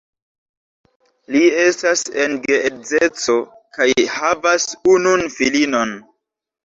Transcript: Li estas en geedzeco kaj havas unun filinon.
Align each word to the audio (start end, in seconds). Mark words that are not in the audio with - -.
Li 1.35 1.41
estas 1.63 2.01
en 2.25 2.33
geedzeco 2.47 3.35
kaj 3.77 3.89
havas 4.17 4.67
unun 4.95 5.25
filinon. 5.39 5.95